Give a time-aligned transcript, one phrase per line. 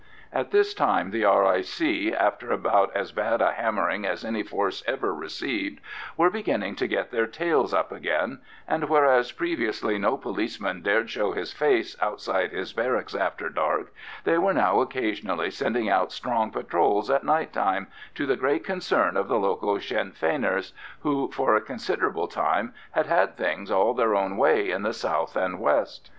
[0.33, 5.13] At this time the R.I.C., after about as bad a hammering as any force ever
[5.13, 5.79] received,
[6.17, 11.33] were beginning to get their tails up again; and whereas previously no policeman dared show
[11.33, 13.93] his face outside his barracks after dark,
[14.23, 19.15] they were now occasionally sending out strong patrols at night time, to the great concern
[19.15, 24.15] of the local Sinn Feiners, who for a considerable time had had things all their
[24.15, 26.09] own way in the south and west.